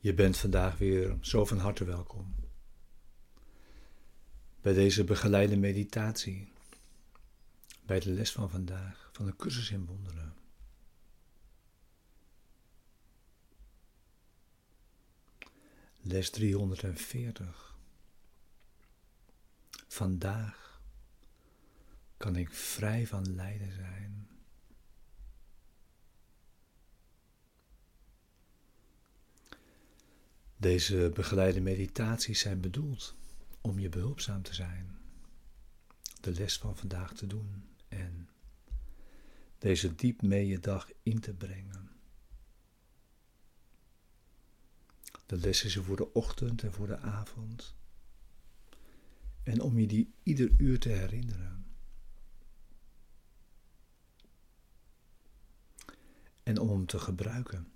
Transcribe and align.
Je 0.00 0.14
bent 0.14 0.36
vandaag 0.36 0.78
weer 0.78 1.16
zo 1.20 1.44
van 1.44 1.58
harte 1.58 1.84
welkom 1.84 2.34
bij 4.60 4.72
deze 4.72 5.04
begeleide 5.04 5.56
meditatie, 5.56 6.52
bij 7.82 8.00
de 8.00 8.10
les 8.10 8.32
van 8.32 8.50
vandaag 8.50 9.10
van 9.12 9.26
de 9.26 9.36
cursus 9.36 9.70
in 9.70 9.86
wonderen. 9.86 10.34
Les 16.00 16.30
340. 16.30 17.76
Vandaag 19.88 20.80
kan 22.16 22.36
ik 22.36 22.52
vrij 22.52 23.06
van 23.06 23.34
lijden 23.34 23.72
zijn. 23.72 24.28
Deze 30.60 31.10
begeleide 31.14 31.60
meditaties 31.60 32.40
zijn 32.40 32.60
bedoeld 32.60 33.14
om 33.60 33.78
je 33.78 33.88
behulpzaam 33.88 34.42
te 34.42 34.54
zijn, 34.54 34.98
de 36.20 36.32
les 36.32 36.58
van 36.58 36.76
vandaag 36.76 37.14
te 37.14 37.26
doen 37.26 37.64
en 37.88 38.28
deze 39.58 39.94
diep 39.94 40.22
mee 40.22 40.46
je 40.46 40.58
dag 40.58 40.90
in 41.02 41.20
te 41.20 41.32
brengen. 41.32 41.90
De 45.26 45.36
les 45.36 45.64
is 45.64 45.76
voor 45.76 45.96
de 45.96 46.12
ochtend 46.12 46.62
en 46.62 46.72
voor 46.72 46.86
de 46.86 46.98
avond. 46.98 47.74
En 49.42 49.60
om 49.60 49.78
je 49.78 49.86
die 49.86 50.12
ieder 50.22 50.50
uur 50.56 50.78
te 50.78 50.88
herinneren. 50.88 51.66
En 56.42 56.58
om 56.58 56.68
hem 56.68 56.86
te 56.86 56.98
gebruiken 56.98 57.72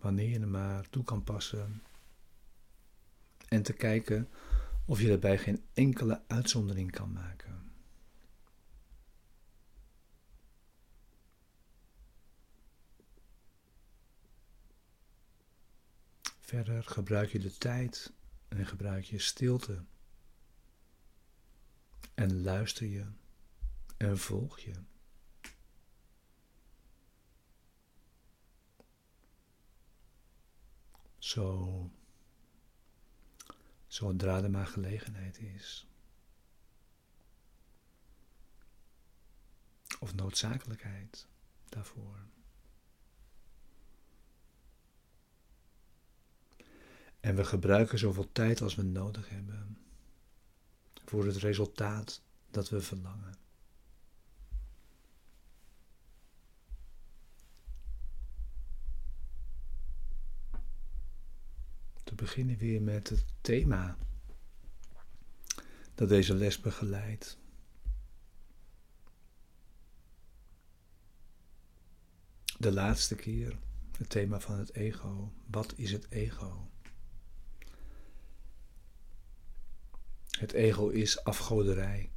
wanneer 0.00 0.28
je 0.28 0.38
hem 0.38 0.50
maar 0.50 0.88
toe 0.88 1.04
kan 1.04 1.24
passen. 1.24 1.82
En 3.48 3.62
te 3.62 3.72
kijken 3.72 4.28
of 4.84 5.00
je 5.00 5.08
daarbij 5.08 5.38
geen 5.38 5.64
enkele 5.74 6.22
uitzondering 6.26 6.90
kan 6.90 7.12
maken. 7.12 7.72
Verder 16.40 16.84
gebruik 16.84 17.30
je 17.30 17.38
de 17.38 17.56
tijd 17.58 18.12
en 18.48 18.66
gebruik 18.66 19.04
je 19.04 19.18
stilte. 19.18 19.84
En 22.14 22.42
luister 22.42 22.86
je 22.86 23.06
en 23.96 24.18
volg 24.18 24.58
je. 24.58 24.72
Zo, 31.30 31.90
zodra 33.86 34.42
er 34.42 34.50
maar 34.50 34.66
gelegenheid 34.66 35.38
is. 35.38 35.86
Of 39.98 40.14
noodzakelijkheid 40.14 41.26
daarvoor. 41.68 42.18
En 47.20 47.36
we 47.36 47.44
gebruiken 47.44 47.98
zoveel 47.98 48.32
tijd 48.32 48.60
als 48.60 48.74
we 48.74 48.82
nodig 48.82 49.28
hebben 49.28 49.78
voor 51.04 51.26
het 51.26 51.36
resultaat 51.36 52.22
dat 52.50 52.68
we 52.68 52.80
verlangen. 52.80 53.34
Beginnen 62.20 62.56
weer 62.56 62.82
met 62.82 63.08
het 63.08 63.24
thema 63.40 63.96
dat 65.94 66.08
deze 66.08 66.34
les 66.34 66.60
begeleidt. 66.60 67.38
De 72.58 72.72
laatste 72.72 73.14
keer 73.14 73.58
het 73.98 74.08
thema 74.08 74.40
van 74.40 74.58
het 74.58 74.74
ego. 74.74 75.32
Wat 75.46 75.72
is 75.76 75.92
het 75.92 76.06
ego? 76.10 76.70
Het 80.30 80.52
ego 80.52 80.88
is 80.88 81.24
afgoderij. 81.24 82.10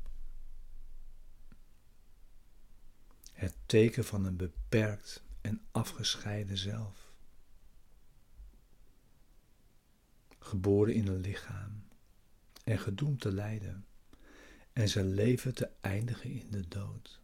Het 3.31 3.55
teken 3.65 4.05
van 4.05 4.25
een 4.25 4.37
beperkt 4.37 5.23
en 5.41 5.61
afgescheiden 5.71 6.57
zelf. 6.57 7.02
Geboren 10.43 10.93
in 10.93 11.07
een 11.07 11.19
lichaam 11.19 11.83
en 12.63 12.79
gedoemd 12.79 13.21
te 13.21 13.31
lijden 13.31 13.85
en 14.73 14.89
zijn 14.89 15.13
leven 15.13 15.53
te 15.53 15.69
eindigen 15.81 16.31
in 16.31 16.51
de 16.51 16.67
dood. 16.67 17.21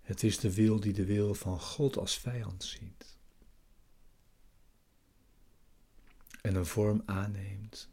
Het 0.00 0.22
is 0.22 0.38
de 0.38 0.54
wil 0.54 0.80
die 0.80 0.92
de 0.92 1.04
wil 1.04 1.34
van 1.34 1.60
God 1.60 1.96
als 1.96 2.18
vijand 2.18 2.64
ziet 2.64 3.18
en 6.40 6.54
een 6.54 6.66
vorm 6.66 7.02
aanneemt 7.06 7.88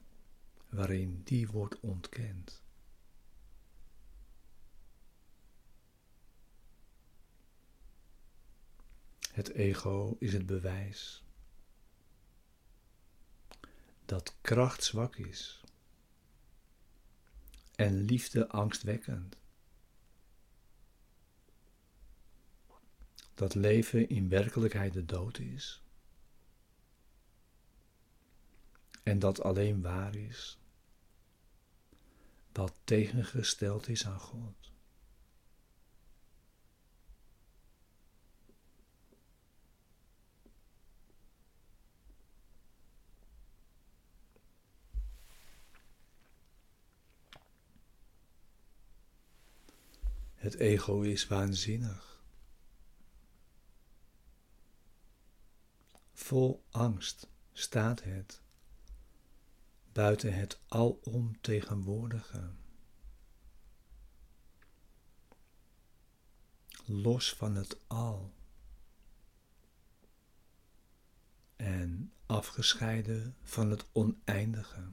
waarin 0.70 1.22
die 1.24 1.48
wordt 1.48 1.80
ontkend. 1.80 2.62
Het 9.38 9.54
ego 9.54 10.16
is 10.20 10.34
het 10.34 10.46
bewijs 10.46 11.24
dat 14.06 14.36
kracht 14.42 14.84
zwak 14.84 15.16
is 15.16 15.62
en 17.76 18.02
liefde 18.02 18.48
angstwekkend. 18.48 19.38
Dat 23.34 23.56
leven 23.56 24.10
in 24.10 24.30
werkelijkheid 24.30 24.94
de 24.94 25.06
dood 25.06 25.40
is 25.40 25.82
en 29.04 29.20
dat 29.20 29.42
alleen 29.42 29.82
waar 29.82 30.16
is 30.16 30.58
wat 32.52 32.74
tegengesteld 32.84 33.88
is 33.88 34.06
aan 34.06 34.20
God. 34.20 34.67
Het 50.48 50.56
ego 50.56 51.02
is 51.02 51.28
waanzinnig. 51.28 52.24
Vol 56.14 56.64
angst 56.72 57.28
staat 57.54 58.04
het 58.04 58.42
buiten 59.92 60.34
het 60.34 60.60
alomtegenwoordige. 60.68 62.52
Los 66.86 67.34
van 67.34 67.56
het 67.56 67.78
al. 67.88 68.34
En 71.56 72.14
afgescheiden 72.26 73.36
van 73.42 73.70
het 73.70 73.86
oneindige. 73.92 74.92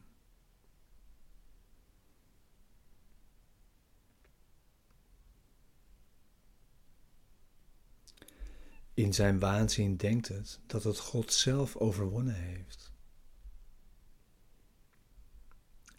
In 8.95 9.15
zijn 9.15 9.39
waanzin 9.39 9.97
denkt 9.97 10.29
het 10.29 10.61
dat 10.67 10.85
het 10.85 10.99
God 10.99 11.33
zelf 11.33 11.77
overwonnen 11.77 12.35
heeft. 12.35 12.93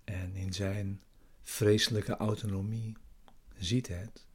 En 0.04 0.36
in 0.36 0.54
zijn 0.54 1.04
vreselijke 1.42 2.18
autonomie 2.18 2.98
ziet 3.58 3.88
het 3.88 4.26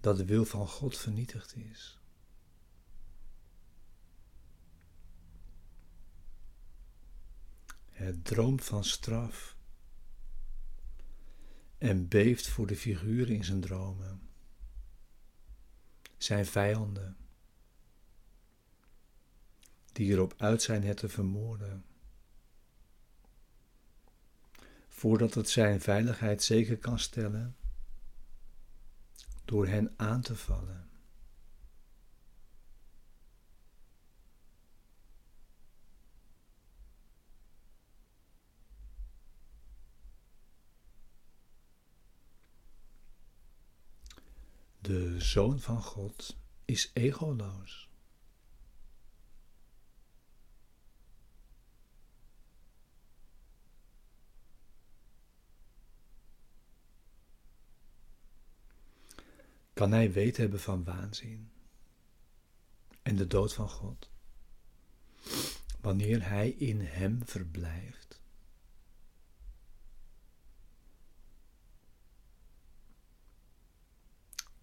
dat 0.00 0.16
de 0.16 0.24
wil 0.24 0.44
van 0.44 0.68
God 0.68 0.98
vernietigd 0.98 1.56
is. 1.56 2.00
Het 7.90 8.24
droomt 8.24 8.64
van 8.64 8.84
straf 8.84 9.56
en 11.78 12.08
beeft 12.08 12.48
voor 12.48 12.66
de 12.66 12.76
figuren 12.76 13.34
in 13.34 13.44
zijn 13.44 13.60
dromen 13.60 14.29
zijn 16.22 16.46
vijanden, 16.46 17.16
die 19.92 20.12
erop 20.12 20.34
uit 20.36 20.62
zijn 20.62 20.82
het 20.82 20.96
te 20.96 21.08
vermoorden. 21.08 21.84
voordat 25.00 25.34
het 25.34 25.48
zijn 25.48 25.80
veiligheid 25.80 26.42
zeker 26.42 26.78
kan 26.78 26.98
stellen 26.98 27.56
door 29.44 29.66
hen 29.66 29.94
aan 29.96 30.20
te 30.20 30.36
vallen. 30.36 30.89
De 44.80 45.20
Zoon 45.20 45.60
van 45.60 45.82
God 45.82 46.36
is 46.64 46.90
egoloos. 46.92 47.88
Kan 59.72 59.92
hij 59.92 60.12
weet 60.12 60.36
hebben 60.36 60.60
van 60.60 60.84
waanzin 60.84 61.50
en 63.02 63.16
de 63.16 63.26
dood 63.26 63.54
van 63.54 63.68
God, 63.68 64.10
wanneer 65.80 66.28
hij 66.28 66.50
in 66.50 66.80
hem 66.80 67.20
verblijft? 67.24 67.99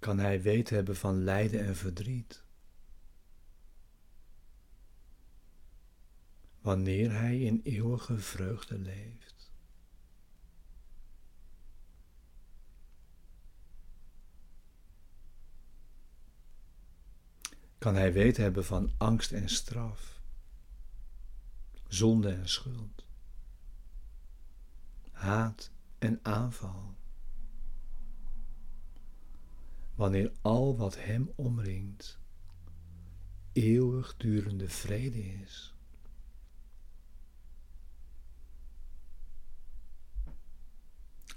Kan 0.07 0.19
hij 0.19 0.41
weten 0.41 0.75
hebben 0.75 0.95
van 0.95 1.23
lijden 1.23 1.65
en 1.65 1.75
verdriet. 1.75 2.43
Wanneer 6.61 7.11
hij 7.11 7.39
in 7.39 7.61
eeuwige 7.63 8.17
vreugde 8.17 8.79
leeft. 8.79 9.51
Kan 17.77 17.95
hij 17.95 18.13
weten 18.13 18.43
hebben 18.43 18.65
van 18.65 18.91
angst 18.97 19.31
en 19.31 19.49
straf, 19.49 20.21
zonde 21.87 22.29
en 22.29 22.49
schuld, 22.49 23.05
haat 25.11 25.71
en 25.97 26.19
aanval 26.21 26.96
wanneer 29.97 30.31
al 30.41 30.77
wat 30.77 30.95
hem 30.95 31.31
omringt 31.35 32.19
eeuwigdurende 33.51 34.69
vrede 34.69 35.23
is. 35.23 35.73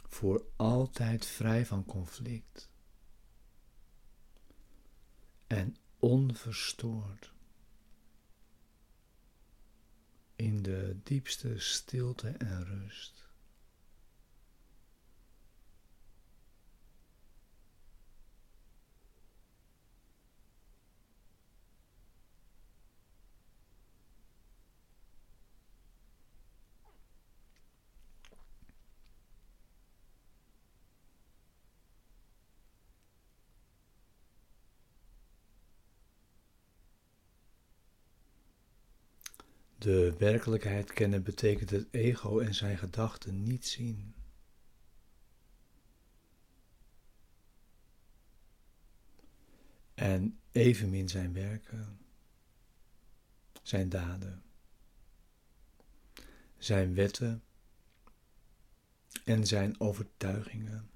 Voor 0.09 0.45
altijd 0.57 1.27
vrij 1.27 1.67
van 1.67 1.85
conflict 1.85 2.71
en 5.47 5.77
onverstoord 5.99 7.33
in 10.37 10.63
de 10.63 11.01
diepste 11.03 11.59
stilte 11.59 12.29
en 12.29 12.65
rust. 12.65 13.20
De 39.81 40.15
werkelijkheid 40.19 40.93
kennen 40.93 41.23
betekent 41.23 41.71
het 41.71 41.87
ego 41.91 42.39
en 42.39 42.55
zijn 42.55 42.79
gedachten 42.79 43.43
niet 43.43 43.67
zien. 43.67 44.15
En 49.95 50.39
evenmin 50.53 51.09
zijn 51.09 51.33
werken, 51.33 51.99
zijn 53.63 53.89
daden, 53.89 54.43
zijn 56.59 56.95
wetten 56.95 57.43
en 59.25 59.47
zijn 59.47 59.81
overtuigingen. 59.81 60.91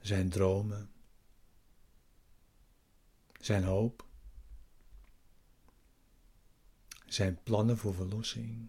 Zijn 0.00 0.28
dromen 0.28 0.93
zijn 3.44 3.64
hoop, 3.64 4.06
zijn 7.06 7.42
plannen 7.42 7.78
voor 7.78 7.94
verlossing 7.94 8.68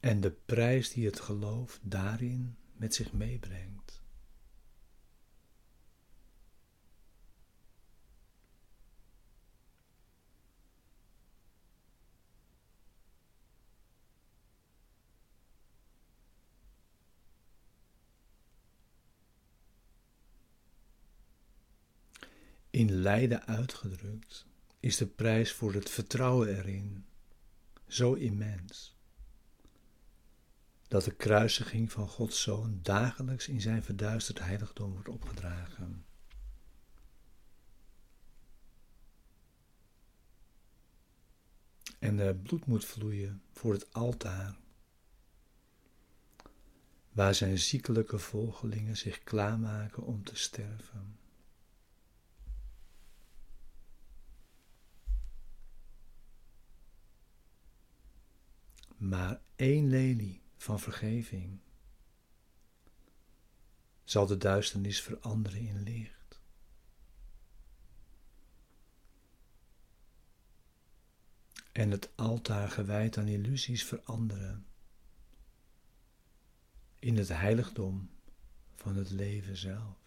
en 0.00 0.20
de 0.20 0.30
prijs 0.30 0.90
die 0.90 1.06
het 1.06 1.20
geloof 1.20 1.78
daarin 1.82 2.56
met 2.72 2.94
zich 2.94 3.12
meebrengt. 3.12 3.85
In 22.76 22.92
lijden 22.92 23.46
uitgedrukt 23.46 24.46
is 24.80 24.96
de 24.96 25.06
prijs 25.06 25.52
voor 25.52 25.74
het 25.74 25.90
vertrouwen 25.90 26.56
erin 26.56 27.06
zo 27.88 28.12
immens 28.12 28.96
dat 30.88 31.04
de 31.04 31.14
kruisiging 31.14 31.92
van 31.92 32.08
Gods 32.08 32.42
Zoon 32.42 32.78
dagelijks 32.82 33.48
in 33.48 33.60
zijn 33.60 33.82
verduisterd 33.82 34.38
heiligdom 34.38 34.92
wordt 34.92 35.08
opgedragen. 35.08 36.04
En 41.98 42.18
er 42.18 42.36
bloed 42.36 42.66
moet 42.66 42.84
vloeien 42.84 43.42
voor 43.52 43.72
het 43.72 43.92
altaar, 43.92 44.56
waar 47.12 47.34
zijn 47.34 47.58
ziekelijke 47.58 48.18
volgelingen 48.18 48.96
zich 48.96 49.22
klaarmaken 49.22 50.02
om 50.02 50.24
te 50.24 50.36
sterven. 50.36 51.24
Maar 58.96 59.40
één 59.56 59.88
lelie 59.88 60.42
van 60.56 60.80
vergeving 60.80 61.58
zal 64.04 64.26
de 64.26 64.36
duisternis 64.36 65.02
veranderen 65.02 65.60
in 65.60 65.82
licht. 65.82 66.40
En 71.72 71.90
het 71.90 72.10
altaar 72.16 72.70
gewijd 72.70 73.18
aan 73.18 73.28
illusies 73.28 73.84
veranderen 73.84 74.66
in 76.98 77.16
het 77.16 77.28
heiligdom 77.28 78.10
van 78.74 78.96
het 78.96 79.10
leven 79.10 79.56
zelf. 79.56 80.05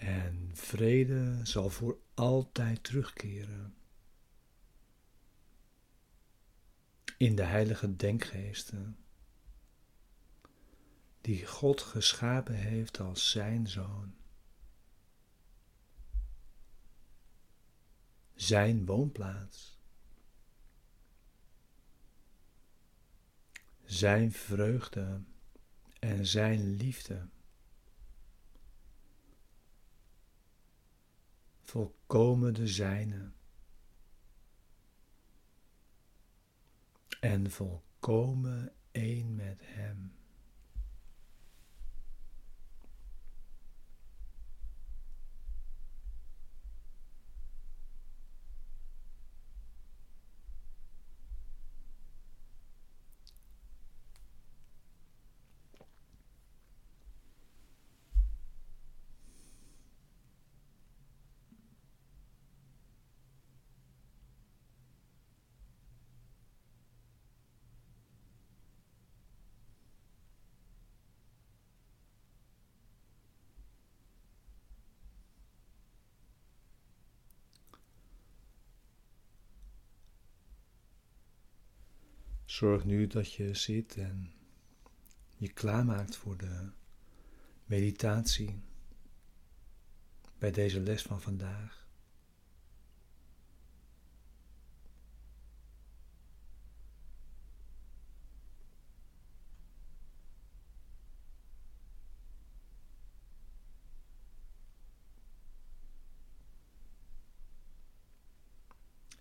En 0.00 0.50
vrede 0.54 1.40
zal 1.42 1.70
voor 1.70 1.98
altijd 2.14 2.84
terugkeren. 2.84 3.74
In 7.16 7.36
de 7.36 7.42
heilige 7.42 7.96
denkgeesten, 7.96 8.96
die 11.20 11.46
God 11.46 11.80
geschapen 11.80 12.54
heeft 12.54 13.00
als 13.00 13.30
zijn 13.30 13.68
zoon. 13.68 14.14
Zijn 18.34 18.86
woonplaats. 18.86 19.78
Zijn 23.84 24.32
vreugde 24.32 25.22
en 25.98 26.26
zijn 26.26 26.76
liefde. 26.76 27.28
Volkomen 31.70 32.54
de 32.54 32.66
zijne. 32.66 33.30
en 37.20 37.50
volkomen 37.50 38.72
één 38.90 39.34
met 39.34 39.60
Hem. 39.64 40.19
Zorg 82.50 82.84
nu 82.84 83.06
dat 83.06 83.32
je 83.32 83.54
zit 83.54 83.96
en 83.96 84.32
je 85.36 85.52
klaarmaakt 85.52 86.16
voor 86.16 86.36
de 86.36 86.70
meditatie 87.64 88.60
bij 90.38 90.50
deze 90.50 90.80
les 90.80 91.02
van 91.02 91.20
vandaag. 91.20 91.88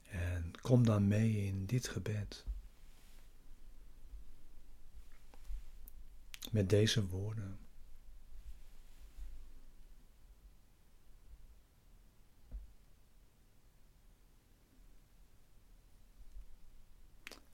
En 0.08 0.52
kom 0.62 0.86
dan 0.86 1.08
mee 1.08 1.46
in 1.46 1.66
dit 1.66 1.88
gebed. 1.88 2.49
Met 6.52 6.70
deze 6.70 7.08
woorden. 7.08 7.60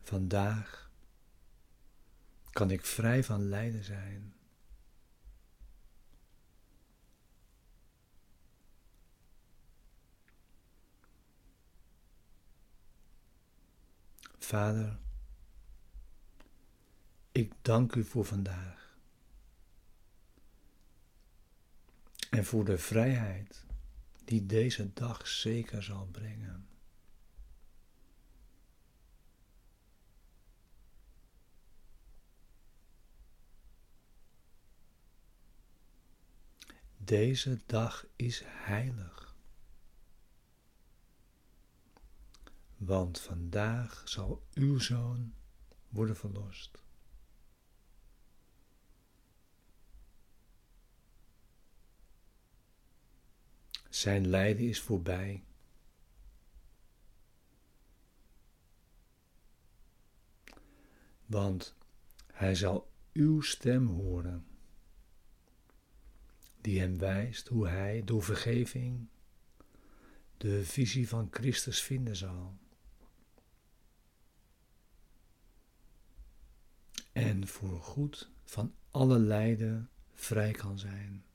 Vandaag 0.02 0.92
kan 2.52 2.72
ik 2.72 2.86
vrij 2.86 3.24
van 3.24 3.42
lijden 3.42 3.84
zijn. 3.84 4.34
Vader, 14.40 15.00
ik 17.32 17.54
dank 17.62 17.96
u 17.96 18.04
voor 18.04 18.26
vandaag. 18.26 18.85
En 22.36 22.46
voor 22.46 22.66
de 22.66 22.78
vrijheid 22.78 23.66
die 24.26 24.46
deze 24.46 24.94
dag 24.94 25.28
zeker 25.28 25.84
zal 25.84 26.08
brengen. 26.12 26.68
Deze 36.98 37.60
dag 37.66 38.06
is 38.16 38.42
heilig. 38.46 39.36
Want 42.78 43.20
vandaag 43.20 44.02
zal 44.06 44.46
uw 44.54 44.80
zoon 44.80 45.34
worden 45.90 46.16
verlost. 46.16 46.85
Zijn 53.96 54.28
lijden 54.28 54.68
is 54.68 54.82
voorbij. 54.82 55.44
Want 61.26 61.76
hij 62.32 62.56
zal 62.56 62.92
uw 63.14 63.42
stem 63.42 63.88
horen, 63.88 64.48
die 66.62 66.80
hem 66.80 66.98
wijst 66.98 67.48
hoe 67.48 67.68
hij 67.68 68.04
door 68.04 68.24
vergeving 68.24 69.08
de 70.38 70.66
visie 70.66 71.08
van 71.08 71.28
Christus 71.32 71.82
vinden 71.82 72.16
zal. 72.16 72.58
En 77.12 77.48
voor 77.48 77.82
goed 77.82 78.32
van 78.44 78.76
alle 78.92 79.20
lijden 79.20 79.90
vrij 80.14 80.52
kan 80.52 80.80
zijn. 80.80 81.26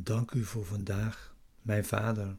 Dank 0.00 0.32
u 0.32 0.44
voor 0.44 0.64
vandaag, 0.64 1.36
mijn 1.62 1.84
Vader. 1.84 2.38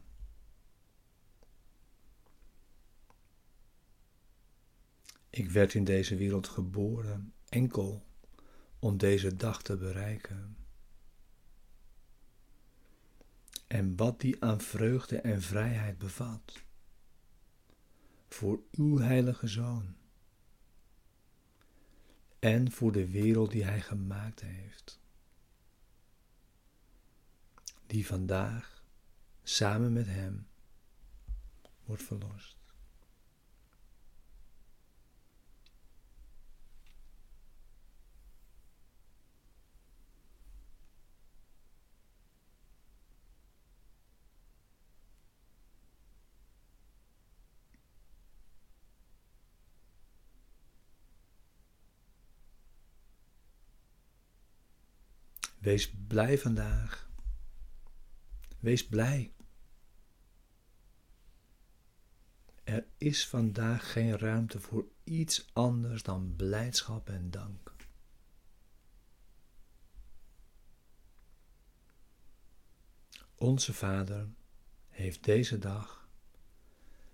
Ik 5.30 5.50
werd 5.50 5.74
in 5.74 5.84
deze 5.84 6.16
wereld 6.16 6.48
geboren 6.48 7.32
enkel 7.48 8.06
om 8.78 8.96
deze 8.96 9.36
dag 9.36 9.62
te 9.62 9.76
bereiken. 9.76 10.56
En 13.66 13.96
wat 13.96 14.20
die 14.20 14.44
aan 14.44 14.60
vreugde 14.60 15.20
en 15.20 15.42
vrijheid 15.42 15.98
bevat, 15.98 16.62
voor 18.28 18.60
uw 18.70 18.98
heilige 18.98 19.46
Zoon 19.46 19.94
en 22.38 22.70
voor 22.70 22.92
de 22.92 23.10
wereld 23.10 23.50
die 23.50 23.64
Hij 23.64 23.80
gemaakt 23.80 24.40
heeft 24.40 24.99
die 27.90 28.06
vandaag 28.06 28.82
samen 29.42 29.92
met 29.92 30.06
Hem 30.06 30.46
wordt 31.84 32.02
verlost. 32.02 32.58
Wees 55.58 55.90
blij 56.06 56.38
vandaag 56.38 57.09
Wees 58.60 58.86
blij. 58.86 59.32
Er 62.64 62.86
is 62.96 63.28
vandaag 63.28 63.92
geen 63.92 64.18
ruimte 64.18 64.60
voor 64.60 64.84
iets 65.04 65.50
anders 65.52 66.02
dan 66.02 66.34
blijdschap 66.36 67.08
en 67.08 67.30
dank. 67.30 67.74
Onze 73.34 73.74
Vader 73.74 74.28
heeft 74.88 75.24
deze 75.24 75.58
dag 75.58 76.08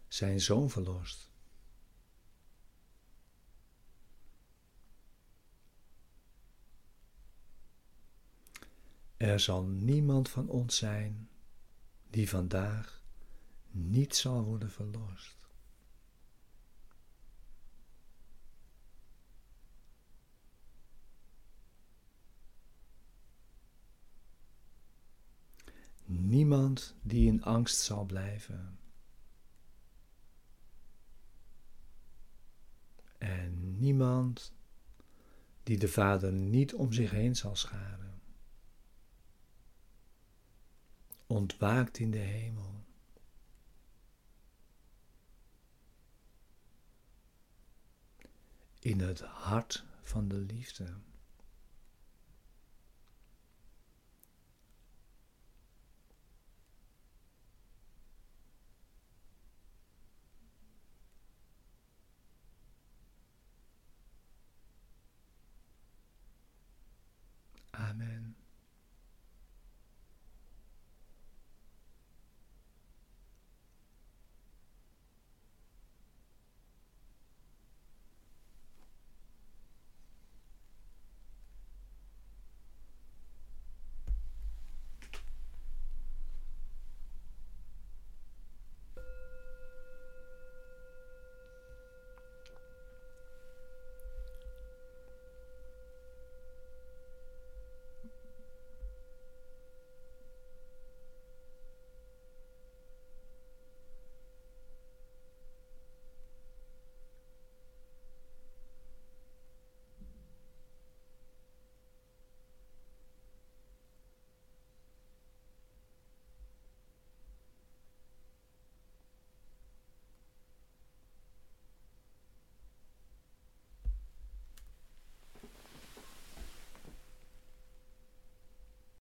zijn 0.08 0.40
zoon 0.40 0.70
verlost. 0.70 1.30
Er 9.16 9.40
zal 9.40 9.64
niemand 9.64 10.28
van 10.28 10.48
ons 10.48 10.76
zijn 10.76 11.28
die 12.16 12.28
vandaag 12.28 13.02
niet 13.70 14.16
zal 14.16 14.44
worden 14.44 14.70
verlost. 14.70 15.36
Niemand 26.04 26.94
die 27.02 27.26
in 27.26 27.42
angst 27.42 27.78
zal 27.78 28.04
blijven. 28.04 28.78
En 33.18 33.78
niemand 33.78 34.52
die 35.62 35.78
de 35.78 35.88
Vader 35.88 36.32
niet 36.32 36.74
om 36.74 36.92
zich 36.92 37.10
heen 37.10 37.36
zal 37.36 37.56
scharen. 37.56 38.05
Ontwaakt 41.26 41.98
in 41.98 42.10
de 42.10 42.18
hemel. 42.18 42.84
In 48.80 49.00
het 49.00 49.20
hart 49.20 49.84
van 50.02 50.28
de 50.28 50.36
liefde. 50.36 50.94